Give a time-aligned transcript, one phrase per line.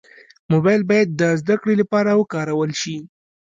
[0.51, 2.95] موبایل باید د زدهکړې لپاره وکارول شي.